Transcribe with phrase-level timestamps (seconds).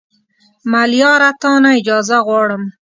[0.71, 2.63] ملیاره تا نه اجازه غواړم